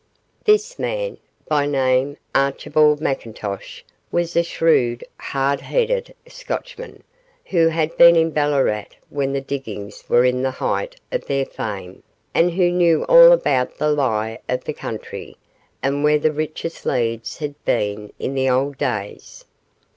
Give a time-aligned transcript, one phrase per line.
[0.45, 7.03] This man, by name Archibald McIntosh, was a shrewd, hard headed Scotchman,
[7.45, 12.01] who had been in Ballarat when the diggings were in the height of their fame,
[12.33, 15.37] and who knew all about the lie of the country
[15.83, 19.45] and where the richest leads had been in the old days.